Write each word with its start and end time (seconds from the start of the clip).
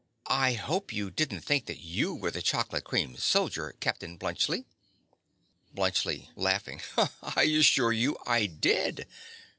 _)I 0.25 0.53
hope 0.53 0.91
you 0.91 1.11
didn't 1.11 1.41
think 1.41 1.67
that 1.67 1.77
you 1.77 2.15
were 2.15 2.31
the 2.31 2.41
chocolate 2.41 2.83
cream 2.85 3.17
soldier, 3.17 3.75
Captain 3.79 4.17
Bluntschli. 4.17 4.65
BLUNTSCHLI. 5.75 6.31
I 7.21 7.43
assure 7.43 7.91
you 7.93 8.17
I 8.25 8.47
did. 8.47 9.07